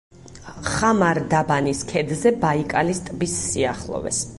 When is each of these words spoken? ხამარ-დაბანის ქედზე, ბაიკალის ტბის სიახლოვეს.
ხამარ-დაბანის 0.75 1.83
ქედზე, 1.93 2.35
ბაიკალის 2.47 3.07
ტბის 3.11 3.41
სიახლოვეს. 3.47 4.27